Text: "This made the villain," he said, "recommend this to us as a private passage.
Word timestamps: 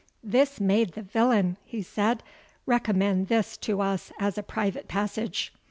"This 0.23 0.59
made 0.59 0.93
the 0.93 1.03
villain," 1.03 1.57
he 1.63 1.83
said, 1.83 2.23
"recommend 2.65 3.27
this 3.27 3.55
to 3.57 3.81
us 3.83 4.11
as 4.19 4.35
a 4.35 4.41
private 4.41 4.87
passage. 4.87 5.53